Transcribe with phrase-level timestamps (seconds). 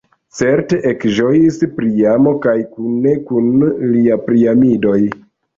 [0.35, 3.53] Certe, ekĝojos Priamo kaj kune kun
[3.93, 4.99] li Priamidoj.